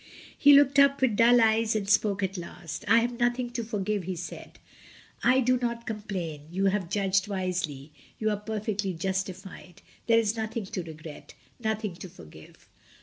He 0.35 0.53
looked 0.53 0.79
up 0.79 0.99
with 0.99 1.15
dull 1.15 1.39
eyes 1.39 1.75
and 1.75 1.87
spoke 1.87 2.23
at 2.23 2.35
last. 2.35 2.83
"I 2.87 3.01
have 3.01 3.19
nothing 3.19 3.51
to 3.51 3.63
forgive," 3.63 4.05
he 4.05 4.15
said; 4.15 4.57
"I 5.23 5.41
do 5.41 5.53
not 5.57 5.81
140 5.85 5.85
MRS. 5.85 5.85
DYMOND. 5.85 5.85
complain; 5.85 6.47
you 6.49 6.65
have 6.71 6.89
judged 6.89 7.27
wisely; 7.27 7.91
you 8.17 8.31
are 8.31 8.37
per 8.37 8.59
fectly 8.59 8.97
justified. 8.97 9.83
There 10.07 10.17
is 10.17 10.35
nothing 10.35 10.65
to 10.65 10.81
regret, 10.81 11.35
nothing 11.59 11.93
to 11.97 12.09
forgive." 12.09 12.67